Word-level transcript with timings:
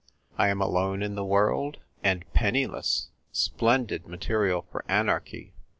I 0.35 0.47
am 0.47 0.61
alone 0.63 1.03
in 1.03 1.13
the 1.13 1.23
world, 1.23 1.77
and 2.03 2.25
penniless— 2.33 3.09
splendid 3.31 4.07
material 4.07 4.65
for 4.71 4.83
anarchy. 4.89 5.53